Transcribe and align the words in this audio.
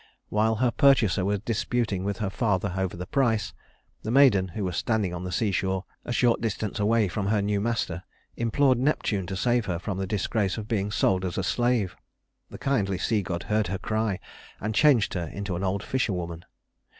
While 0.29 0.55
her 0.55 0.71
purchaser 0.71 1.23
was 1.23 1.41
disputing 1.41 2.03
with 2.03 2.17
her 2.17 2.31
father 2.31 2.73
over 2.75 2.97
the 2.97 3.05
price, 3.05 3.53
the 4.01 4.09
maiden, 4.09 4.47
who 4.55 4.63
was 4.65 4.75
standing 4.75 5.13
on 5.13 5.25
the 5.25 5.31
seashore, 5.31 5.85
a 6.05 6.11
short 6.11 6.41
distance 6.41 6.79
away 6.79 7.07
from 7.07 7.27
her 7.27 7.39
new 7.39 7.61
master, 7.61 8.01
implored 8.35 8.79
Neptune 8.79 9.27
to 9.27 9.35
save 9.37 9.67
her 9.67 9.77
from 9.77 9.99
the 9.99 10.07
disgrace 10.07 10.57
of 10.57 10.67
being 10.67 10.89
sold 10.89 11.23
as 11.23 11.37
a 11.37 11.43
slave. 11.43 11.95
The 12.49 12.57
kindly 12.57 12.97
sea 12.97 13.21
god 13.21 13.43
heard 13.43 13.67
her 13.67 13.77
cry, 13.77 14.19
and 14.59 14.73
changed 14.73 15.13
her 15.13 15.27
into 15.27 15.55
an 15.55 15.63
old 15.63 15.83
fisherwoman. 15.83 16.45